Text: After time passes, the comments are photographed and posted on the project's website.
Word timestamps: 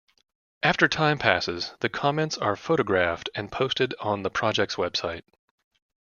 After 0.63 0.87
time 0.87 1.19
passes, 1.19 1.75
the 1.81 1.87
comments 1.87 2.35
are 2.39 2.55
photographed 2.55 3.29
and 3.35 3.51
posted 3.51 3.93
on 3.99 4.23
the 4.23 4.31
project's 4.31 4.73
website. 4.73 5.21